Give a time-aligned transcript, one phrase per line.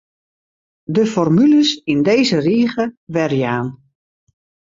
[0.95, 3.67] De formules yn dizze rige werjaan.